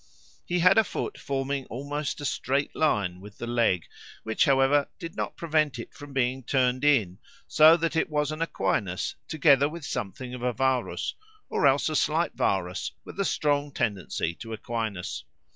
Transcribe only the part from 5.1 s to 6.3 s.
not prevent it from